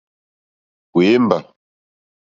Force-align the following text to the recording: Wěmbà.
Wěmbà. 0.95 1.37